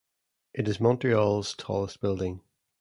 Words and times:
It 0.55 0.67
is 0.67 0.79
Montreal's 0.81 1.53
tallest 1.53 2.01
building. 2.01 2.41